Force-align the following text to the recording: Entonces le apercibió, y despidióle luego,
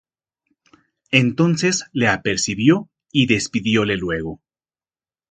Entonces 1.11 1.85
le 1.93 2.07
apercibió, 2.07 2.89
y 3.11 3.27
despidióle 3.27 3.97
luego, 3.97 4.41